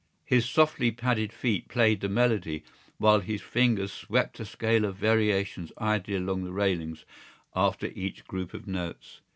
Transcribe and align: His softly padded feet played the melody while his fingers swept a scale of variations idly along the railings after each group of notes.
His 0.25 0.49
softly 0.49 0.89
padded 0.89 1.31
feet 1.31 1.67
played 1.67 1.99
the 2.01 2.09
melody 2.09 2.63
while 2.97 3.19
his 3.19 3.43
fingers 3.43 3.93
swept 3.93 4.39
a 4.39 4.45
scale 4.45 4.83
of 4.83 4.95
variations 4.95 5.71
idly 5.77 6.15
along 6.15 6.43
the 6.43 6.51
railings 6.51 7.05
after 7.55 7.85
each 7.93 8.25
group 8.25 8.55
of 8.55 8.65
notes. 8.65 9.21